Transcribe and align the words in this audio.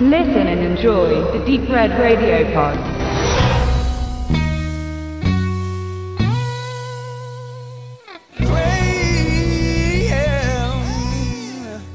Listen 0.00 0.46
and 0.46 0.60
enjoy 0.60 1.08
the 1.32 1.44
Deep 1.44 1.68
Red 1.68 1.90
Radio 1.98 2.46
Pod. 2.54 2.78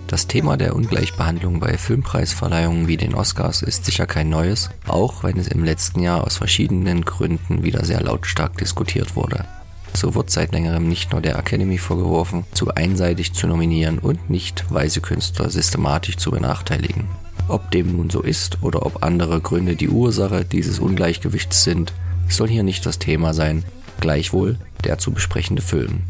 Das 0.08 0.28
Thema 0.28 0.58
der 0.58 0.76
Ungleichbehandlung 0.76 1.62
bei 1.62 1.78
Filmpreisverleihungen 1.78 2.90
wie 2.90 2.98
den 2.98 3.16
Oscars 3.16 3.62
ist 3.62 3.86
sicher 3.86 4.06
kein 4.06 4.28
neues, 4.28 4.70
auch 4.86 5.24
wenn 5.24 5.38
es 5.38 5.48
im 5.48 5.64
letzten 5.64 6.02
Jahr 6.02 6.26
aus 6.26 6.36
verschiedenen 6.36 7.06
Gründen 7.06 7.64
wieder 7.64 7.86
sehr 7.86 8.02
lautstark 8.02 8.58
diskutiert 8.58 9.16
wurde. 9.16 9.46
So 9.94 10.14
wird 10.14 10.30
seit 10.30 10.52
längerem 10.52 10.90
nicht 10.90 11.14
nur 11.14 11.22
der 11.22 11.40
Academy 11.40 11.78
vorgeworfen, 11.78 12.44
zu 12.52 12.76
einseitig 12.76 13.32
zu 13.32 13.48
nominieren 13.48 14.00
und 14.00 14.30
nicht 14.30 14.66
weise 14.70 15.00
Künstler 15.00 15.50
systematisch 15.50 16.18
zu 16.18 16.32
benachteiligen. 16.32 17.08
Ob 17.48 17.72
dem 17.72 17.98
nun 17.98 18.10
so 18.10 18.22
ist 18.22 18.64
oder 18.64 18.86
ob 18.86 19.04
andere 19.04 19.42
Gründe 19.42 19.76
die 19.76 19.90
Ursache 19.90 20.46
dieses 20.46 20.80
Ungleichgewichts 20.80 21.64
sind, 21.64 21.94
soll 22.30 22.48
hier 22.48 22.64
nicht 22.64 22.86
das 22.86 23.00
Thema 23.00 23.34
sein, 23.34 23.64
gleichwohl 24.00 24.58
der 24.84 24.98
zu 24.98 25.12
besprechende 25.12 25.62
Film. 25.62 26.04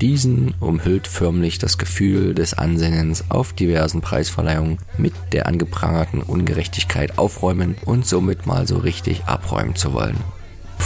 Diesen 0.00 0.54
umhüllt 0.60 1.06
förmlich 1.06 1.58
das 1.58 1.76
Gefühl 1.76 2.34
des 2.34 2.54
Ansinnens 2.54 3.30
auf 3.30 3.52
diversen 3.52 4.00
Preisverleihungen 4.00 4.78
mit 4.96 5.12
der 5.32 5.46
angeprangerten 5.46 6.22
Ungerechtigkeit 6.22 7.18
aufräumen 7.18 7.76
und 7.84 8.06
somit 8.06 8.46
mal 8.46 8.66
so 8.66 8.78
richtig 8.78 9.24
abräumen 9.24 9.76
zu 9.76 9.92
wollen. 9.92 10.16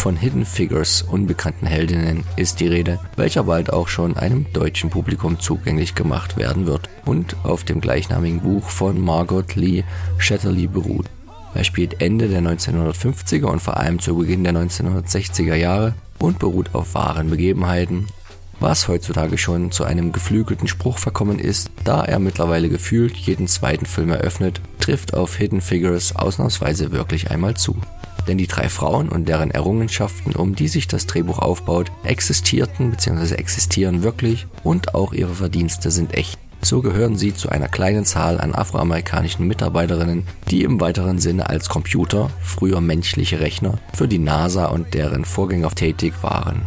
Von 0.04 0.16
Hidden 0.16 0.44
Figures 0.44 1.00
unbekannten 1.00 1.64
Heldinnen 1.66 2.24
ist 2.36 2.60
die 2.60 2.66
Rede, 2.66 3.00
welcher 3.16 3.44
bald 3.44 3.72
auch 3.72 3.88
schon 3.88 4.18
einem 4.18 4.44
deutschen 4.52 4.90
Publikum 4.90 5.40
zugänglich 5.40 5.94
gemacht 5.94 6.36
werden 6.36 6.66
wird 6.66 6.90
und 7.06 7.36
auf 7.42 7.64
dem 7.64 7.80
gleichnamigen 7.80 8.42
Buch 8.42 8.68
von 8.68 9.00
Margot 9.00 9.54
Lee 9.54 9.82
Shetterly 10.18 10.66
beruht. 10.66 11.06
Er 11.54 11.64
spielt 11.64 12.02
Ende 12.02 12.28
der 12.28 12.42
1950er 12.42 13.46
und 13.46 13.62
vor 13.62 13.78
allem 13.78 13.98
zu 13.98 14.14
Beginn 14.18 14.44
der 14.44 14.52
1960er 14.52 15.54
Jahre 15.54 15.94
und 16.18 16.38
beruht 16.38 16.74
auf 16.74 16.92
wahren 16.92 17.30
Begebenheiten 17.30 18.06
was 18.60 18.88
heutzutage 18.88 19.36
schon 19.36 19.72
zu 19.72 19.84
einem 19.84 20.12
geflügelten 20.12 20.68
Spruch 20.68 20.98
verkommen 20.98 21.38
ist, 21.38 21.70
da 21.82 22.04
er 22.04 22.18
mittlerweile 22.18 22.68
gefühlt 22.68 23.16
jeden 23.16 23.48
zweiten 23.48 23.84
Film 23.84 24.10
eröffnet, 24.10 24.60
trifft 24.80 25.12
auf 25.12 25.36
Hidden 25.36 25.60
Figures 25.60 26.14
ausnahmsweise 26.16 26.92
wirklich 26.92 27.30
einmal 27.30 27.56
zu. 27.56 27.76
Denn 28.26 28.38
die 28.38 28.46
drei 28.46 28.68
Frauen 28.68 29.08
und 29.08 29.28
deren 29.28 29.50
Errungenschaften, 29.50 30.34
um 30.34 30.54
die 30.54 30.68
sich 30.68 30.88
das 30.88 31.06
Drehbuch 31.06 31.38
aufbaut, 31.38 31.92
existierten 32.04 32.90
bzw. 32.90 33.34
existieren 33.34 34.02
wirklich 34.02 34.46
und 34.62 34.94
auch 34.94 35.12
ihre 35.12 35.34
Verdienste 35.34 35.90
sind 35.90 36.14
echt. 36.14 36.38
So 36.62 36.80
gehören 36.80 37.18
sie 37.18 37.34
zu 37.34 37.50
einer 37.50 37.68
kleinen 37.68 38.06
Zahl 38.06 38.40
an 38.40 38.54
afroamerikanischen 38.54 39.46
Mitarbeiterinnen, 39.46 40.26
die 40.48 40.62
im 40.62 40.80
weiteren 40.80 41.18
Sinne 41.18 41.50
als 41.50 41.68
Computer, 41.68 42.30
früher 42.40 42.80
menschliche 42.80 43.40
Rechner, 43.40 43.74
für 43.92 44.08
die 44.08 44.18
NASA 44.18 44.66
und 44.66 44.94
deren 44.94 45.26
Vorgänger 45.26 45.70
tätig 45.70 46.14
waren. 46.22 46.62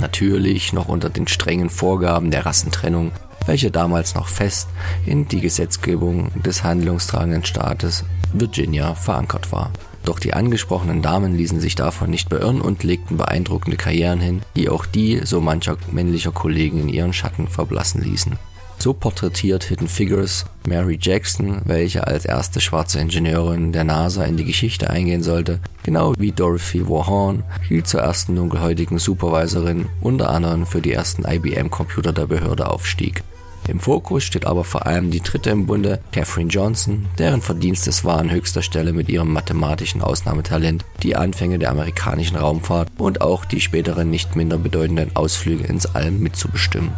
Natürlich 0.00 0.74
noch 0.74 0.88
unter 0.88 1.08
den 1.08 1.26
strengen 1.26 1.70
Vorgaben 1.70 2.30
der 2.30 2.44
Rassentrennung, 2.44 3.12
welche 3.46 3.70
damals 3.70 4.14
noch 4.14 4.28
fest 4.28 4.68
in 5.06 5.26
die 5.28 5.40
Gesetzgebung 5.40 6.30
des 6.42 6.62
handlungstragenden 6.62 7.46
Staates 7.46 8.04
Virginia 8.34 8.94
verankert 8.94 9.50
war. 9.50 9.70
Doch 10.06 10.20
die 10.20 10.34
angesprochenen 10.34 11.02
Damen 11.02 11.36
ließen 11.36 11.58
sich 11.58 11.74
davon 11.74 12.10
nicht 12.10 12.28
beirren 12.28 12.60
und 12.60 12.84
legten 12.84 13.16
beeindruckende 13.16 13.76
Karrieren 13.76 14.20
hin, 14.20 14.42
die 14.54 14.68
auch 14.68 14.86
die 14.86 15.20
so 15.24 15.40
mancher 15.40 15.76
männlicher 15.90 16.30
Kollegen 16.30 16.80
in 16.80 16.88
ihren 16.88 17.12
Schatten 17.12 17.48
verblassen 17.48 18.02
ließen. 18.02 18.38
So 18.78 18.92
porträtiert 18.92 19.64
Hidden 19.64 19.88
Figures 19.88 20.44
Mary 20.68 20.96
Jackson, 21.00 21.60
welche 21.64 22.06
als 22.06 22.24
erste 22.24 22.60
schwarze 22.60 23.00
Ingenieurin 23.00 23.72
der 23.72 23.82
NASA 23.82 24.24
in 24.24 24.36
die 24.36 24.44
Geschichte 24.44 24.90
eingehen 24.90 25.24
sollte, 25.24 25.58
genau 25.82 26.14
wie 26.18 26.30
Dorothy 26.30 26.88
Warhorn, 26.88 27.42
hielt 27.66 27.88
zur 27.88 28.02
ersten 28.02 28.36
dunkelhäutigen 28.36 28.98
Supervisorin, 28.98 29.86
unter 30.00 30.30
anderem 30.30 30.66
für 30.66 30.82
die 30.82 30.92
ersten 30.92 31.24
IBM-Computer 31.24 32.12
der 32.12 32.26
Behörde 32.26 32.68
aufstieg. 32.68 33.24
Im 33.68 33.80
Fokus 33.80 34.22
steht 34.22 34.46
aber 34.46 34.62
vor 34.64 34.86
allem 34.86 35.10
die 35.10 35.20
dritte 35.20 35.50
im 35.50 35.66
Bunde, 35.66 36.00
Catherine 36.12 36.50
Johnson, 36.50 37.06
deren 37.18 37.42
Verdienst 37.42 37.88
es 37.88 38.04
war, 38.04 38.18
an 38.18 38.30
höchster 38.30 38.62
Stelle 38.62 38.92
mit 38.92 39.08
ihrem 39.08 39.32
mathematischen 39.32 40.02
Ausnahmetalent 40.02 40.84
die 41.02 41.16
Anfänge 41.16 41.58
der 41.58 41.70
amerikanischen 41.70 42.36
Raumfahrt 42.36 42.88
und 42.96 43.22
auch 43.22 43.44
die 43.44 43.60
späteren 43.60 44.10
nicht 44.10 44.36
minder 44.36 44.58
bedeutenden 44.58 45.14
Ausflüge 45.16 45.64
ins 45.64 45.86
All 45.86 46.10
mitzubestimmen. 46.12 46.92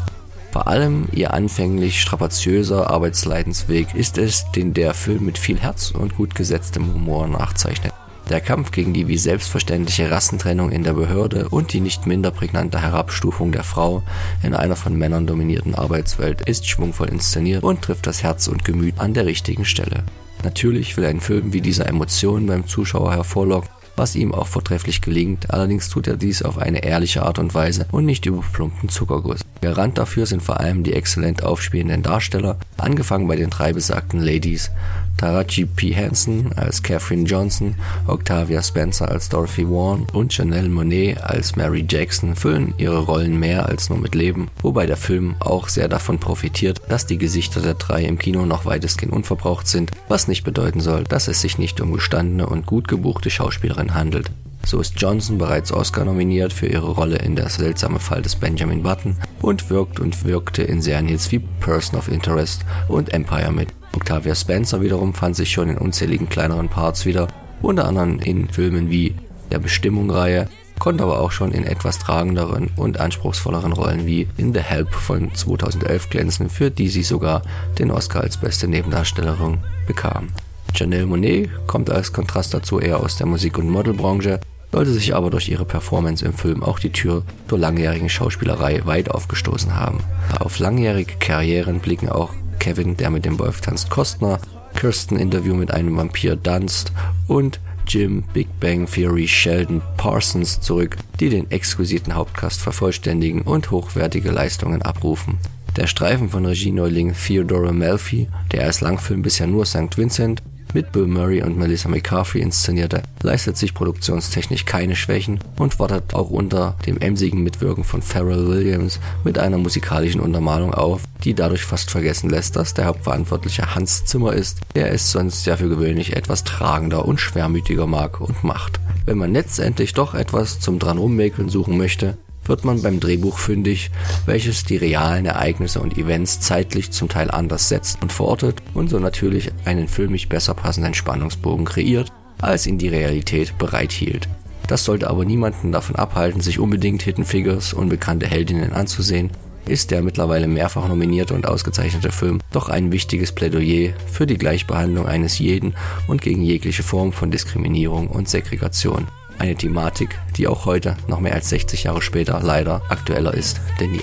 Vor 0.51 0.69
allem 0.69 1.09
ihr 1.13 1.35
anfänglich 1.35 2.01
strapaziöser 2.01 2.91
Arbeitsleidensweg 2.91 3.95
ist 3.95 4.19
es, 4.19 4.51
den 4.53 4.75
der 4.75 4.95
Film 4.95 5.25
mit 5.25 5.39
viel 5.39 5.59
Herz 5.59 5.91
und 5.91 6.17
gut 6.17 6.35
gesetztem 6.35 6.93
Humor 6.93 7.29
nachzeichnet. 7.29 7.93
Der 8.29 8.43
Kampf 8.43 8.73
gegen 8.73 8.93
die 8.93 9.09
wie 9.09 9.17
selbstverständliche 9.17 10.11
Rassentrennung 10.11 10.71
in 10.71 10.85
der 10.85 10.93
Behörde 10.93 11.49
und 11.49 11.73
die 11.73 11.81
nicht 11.81 12.07
minder 12.07 12.31
prägnante 12.31 12.83
Herabstufung 12.83 13.53
der 13.53 13.65
Frau 13.65 14.03
in 14.43 14.55
einer 14.55 14.77
von 14.77 14.95
Männern 14.95 15.27
dominierten 15.27 15.75
Arbeitswelt 15.75 16.47
ist 16.47 16.69
schwungvoll 16.69 17.09
inszeniert 17.09 17.63
und 17.63 17.81
trifft 17.81 18.07
das 18.07 18.23
Herz 18.23 18.47
und 18.47 18.67
Gemüt 18.67 18.99
an 18.99 19.15
der 19.15 19.25
richtigen 19.25 19.65
Stelle. 19.65 20.05
Natürlich 20.45 20.95
will 20.99 21.07
ein 21.07 21.21
Film 21.21 21.55
wie 21.55 21.63
dieser 21.63 21.89
Emotionen 21.89 22.47
beim 22.47 22.67
Zuschauer 22.67 23.13
hervorlocken, 23.13 23.71
was 23.99 24.17
ihm 24.17 24.33
auch 24.33 24.47
vortrefflich 24.47 25.01
gelingt, 25.01 25.51
allerdings 25.51 25.89
tut 25.89 26.07
er 26.07 26.17
dies 26.17 26.43
auf 26.43 26.59
eine 26.59 26.85
ehrliche 26.85 27.25
Art 27.25 27.39
und 27.39 27.55
Weise 27.55 27.87
und 27.91 28.07
nicht 28.07 28.25
über 28.27 28.43
plumpen 28.53 28.89
Zuckerguss. 28.89 29.41
Garant 29.61 29.99
dafür 29.99 30.27
sind 30.27 30.43
vor 30.43 30.61
allem 30.61 30.85
die 30.85 30.95
exzellent 30.95 31.43
aufspielenden 31.43 32.03
Darsteller, 32.03 32.59
angefangen 32.77 33.29
bei 33.29 33.37
den 33.37 33.51
drei 33.51 33.73
besagten 33.73 34.21
Ladies, 34.21 34.71
Taraji 35.19 35.67
P. 35.67 35.93
Henson 35.93 36.53
als 36.55 36.81
Catherine 36.81 37.25
Johnson, 37.25 37.75
Octavia 38.07 38.63
Spencer 38.63 39.11
als 39.11 39.29
Dorothy 39.29 39.69
Warren 39.69 40.07
und 40.13 40.37
Janelle 40.37 40.69
Monet 40.69 41.21
als 41.21 41.57
Mary 41.57 41.85
Jackson 41.89 42.37
füllen 42.37 42.73
ihre 42.79 43.01
Rollen 43.01 43.39
mehr 43.39 43.67
als 43.67 43.91
nur 43.91 43.99
mit 43.99 44.15
Leben, 44.15 44.49
wobei 44.63 44.87
der 44.87 44.97
Film 44.97 45.35
auch 45.41 45.69
sehr 45.69 45.89
davon 45.89 46.21
profitiert, 46.21 46.81
dass 46.89 47.07
die 47.07 47.19
Gesichter 47.19 47.61
der 47.61 47.75
drei 47.75 48.05
im 48.05 48.19
Kino 48.19 48.47
noch 48.47 48.65
weitestgehend 48.65 49.13
unverbraucht 49.13 49.67
sind, 49.67 49.91
was 50.07 50.29
nicht 50.29 50.45
bedeuten 50.45 50.81
soll, 50.81 51.03
dass 51.03 51.27
es 51.27 51.41
sich 51.41 51.59
nicht 51.59 51.81
um 51.81 51.93
gestandene 51.93 52.47
und 52.47 52.65
gut 52.65 52.87
gebuchte 52.87 53.29
Schauspielerinnen 53.29 53.88
handelt. 53.95 54.31
So 54.67 54.81
ist 54.81 55.01
Johnson 55.01 55.39
bereits 55.39 55.73
Oscar 55.73 56.05
nominiert 56.05 56.53
für 56.53 56.67
ihre 56.67 56.91
Rolle 56.91 57.17
in 57.17 57.37
Der 57.37 57.49
seltsame 57.49 57.99
Fall 57.99 58.21
des 58.21 58.37
Benjamin 58.37 58.83
Button 58.83 59.17
und 59.41 59.71
wirkt 59.71 59.99
und 59.99 60.25
wirkte 60.25 60.63
in 60.63 60.83
Serien 60.83 61.19
wie 61.31 61.39
Person 61.39 61.99
of 61.99 62.09
Interest 62.09 62.67
und 62.89 63.13
Empire 63.15 63.51
mit. 63.51 63.69
Octavia 63.95 64.35
Spencer 64.35 64.83
wiederum 64.83 65.15
fand 65.15 65.37
sich 65.37 65.51
schon 65.51 65.71
in 65.71 65.79
unzähligen 65.79 66.29
kleineren 66.29 66.69
Parts 66.69 67.07
wieder, 67.07 67.29
unter 67.63 67.87
anderem 67.87 68.19
in 68.19 68.49
Filmen 68.49 68.91
wie 68.91 69.15
der 69.51 69.59
Bestimmung-Reihe, 69.59 70.49
konnte 70.79 71.03
aber 71.05 71.21
auch 71.21 71.33
schon 71.33 71.53
in 71.53 71.65
etwas 71.65 71.99
tragenderen 71.99 72.71
und 72.77 73.01
anspruchsvolleren 73.01 73.73
Rollen 73.73 74.07
wie 74.07 74.29
in 74.37 74.53
The 74.53 74.61
Help 74.61 74.93
von 74.93 75.35
2011 75.35 76.11
glänzen, 76.11 76.51
für 76.51 76.71
die 76.71 76.89
sie 76.89 77.03
sogar 77.03 77.43
den 77.79 77.91
Oscar 77.91 78.21
als 78.21 78.37
beste 78.37 78.69
Nebendarstellerin 78.69 79.59
bekam. 79.87 80.29
Janelle 80.75 81.07
Monet 81.07 81.51
kommt 81.67 81.91
als 81.91 82.13
Kontrast 82.13 82.55
dazu 82.55 82.81
eher 82.81 83.01
aus 83.01 83.17
der 83.17 83.27
Musik- 83.27 83.59
und 83.59 83.69
Modelbranche, 83.69 84.41
sollte 84.73 84.93
sich 84.93 85.15
aber 85.15 85.31
durch 85.31 85.49
ihre 85.49 85.65
Performance 85.65 86.25
im 86.25 86.35
Film 86.35 86.63
auch 86.63 86.79
die 86.79 86.93
Tür 86.93 87.25
zur 87.49 87.59
langjährigen 87.59 88.09
Schauspielerei 88.09 88.85
weit 88.85 89.11
aufgestoßen 89.11 89.75
haben. 89.75 90.01
Auf 90.39 90.59
langjährige 90.59 91.15
Karrieren 91.19 91.81
blicken 91.81 92.09
auch 92.09 92.33
Kevin, 92.59 92.97
der 92.97 93.11
mit 93.11 93.25
dem 93.25 93.39
Wolf 93.39 93.61
tanzt, 93.61 93.91
Kostner, 93.91 94.39
Kirsten 94.75 95.17
Interview 95.17 95.55
mit 95.55 95.71
einem 95.71 95.97
Vampir 95.97 96.37
Dunst 96.37 96.93
und 97.27 97.61
Jim 97.87 98.23
Big 98.35 98.49
Bang 98.61 98.87
Theory 98.87 99.27
Sheldon 99.27 99.81
Parsons 99.97 100.61
zurück, 100.61 100.97
die 101.21 101.31
den 101.31 101.51
exquisiten 101.51 102.15
Hauptcast 102.15 102.61
vervollständigen 102.61 103.43
und 103.43 103.71
hochwertige 103.71 104.31
Leistungen 104.31 104.83
abrufen. 104.83 105.39
Der 105.77 105.87
Streifen 105.87 106.29
von 106.29 106.45
Regie-Neuling 106.45 107.15
Theodore 107.15 107.73
Melfi, 107.73 108.29
der 108.53 108.65
als 108.65 108.83
Langfilm 108.83 109.23
bisher 109.23 109.47
nur 109.47 109.65
St. 109.65 109.97
Vincent 109.97 110.43
mit 110.75 110.93
Bill 110.93 111.07
Murray 111.07 111.43
und 111.43 111.59
Melissa 111.59 111.89
McCarthy 111.89 112.41
inszenierte, 112.41 113.03
leistet 113.23 113.57
sich 113.57 113.75
produktionstechnisch 113.75 114.65
keine 114.65 114.97
Schwächen 114.97 115.41
und 115.59 115.79
wartet 115.79 116.15
auch 116.15 116.31
unter 116.31 116.77
dem 116.87 116.99
emsigen 116.99 117.43
Mitwirken 117.43 117.85
von 117.85 118.03
Pharrell 118.03 118.49
Williams 118.49 119.01
mit 119.25 119.39
einer 119.39 119.59
musikalischen 119.59 120.21
Untermalung 120.21 120.75
auf, 120.75 121.03
die 121.25 121.35
dadurch 121.35 121.65
fast 121.65 121.91
vergessen 121.91 122.31
lässt, 122.31 122.57
dass 122.57 122.75
der 122.75 122.87
Hauptverantwortliche 122.87 123.75
Hans 123.75 124.05
Zimmer 124.05 124.33
ist, 124.33 124.61
der 124.75 124.93
es 124.93 125.11
sonst 125.11 125.47
ja 125.47 125.57
für 125.57 125.69
gewöhnlich 125.69 126.17
etwas 126.17 126.45
tragender 126.45 127.05
und 127.05 127.21
schwermütiger 127.21 127.87
mag 127.87 128.21
und 128.21 128.45
macht. 128.45 128.81
Wenn 129.07 129.19
man 129.19 129.33
letztendlich 129.33 129.95
doch 129.95 130.15
etwas 130.15 130.61
zum 130.61 130.79
dran 130.79 130.99
rummäkeln 130.99 131.49
suchen 131.49 131.79
möchte, 131.79 132.17
wird 132.49 132.65
man 132.65 132.83
beim 132.83 133.01
Drehbuch 133.01 133.39
fündig, 133.39 133.91
welches 134.27 134.65
die 134.65 134.77
realen 134.77 135.27
Ereignisse 135.27 135.81
und 135.81 135.97
Events 135.99 136.41
zeitlich 136.41 136.91
zum 136.91 137.09
Teil 137.09 137.31
anders 137.31 137.69
setzt 137.69 138.03
und 138.03 138.13
verortet 138.13 138.63
und 138.75 138.91
so 138.91 138.99
natürlich 138.99 139.51
einen 139.65 139.89
filmisch 139.89 140.29
besser 140.29 140.55
passenden 140.55 140.95
Spannungsbogen 140.95 141.65
kreiert, 141.65 142.13
als 142.41 142.67
ihn 142.67 142.79
die 142.79 142.89
Realität 142.89 143.57
bereithielt. 143.59 144.29
Das 144.67 144.85
sollte 144.85 145.09
aber 145.09 145.25
niemanden 145.25 145.73
davon 145.73 145.97
abhalten, 145.97 146.41
sich 146.41 146.59
unbedingt 146.59 147.03
Hidden 147.03 147.25
Figures 147.25 147.73
unbekannte 147.73 148.27
Heldinnen 148.27 148.73
anzusehen, 148.73 149.31
ist 149.67 149.91
der 149.91 150.03
mittlerweile 150.03 150.47
mehrfach 150.47 150.89
nominierte 150.89 151.35
und 151.35 151.47
ausgezeichnete 151.47 152.11
Film 152.11 152.41
doch 152.53 152.69
ein 152.69 152.91
wichtiges 152.93 153.33
Plädoyer 153.33 153.93
für 154.07 154.27
die 154.27 154.39
Gleichbehandlung 154.39 155.07
eines 155.07 155.39
jeden 155.39 155.75
und 156.07 156.23
gegen 156.23 156.43
jegliche 156.43 156.83
Form 156.83 157.13
von 157.13 157.31
Diskriminierung 157.31 158.09
und 158.09 158.29
Segregation. 158.29 159.07
Eine 159.39 159.55
Thematik, 159.55 160.19
die 160.37 160.49
auch 160.49 160.67
heute, 160.67 160.97
noch 161.07 161.21
mehr 161.21 161.35
als 161.35 161.49
60 161.51 161.85
Jahre 161.85 162.03
später, 162.03 162.41
leider 162.43 162.83
aktueller 162.89 163.35
ist 163.35 163.61
denn 163.79 163.95
je. 163.95 164.03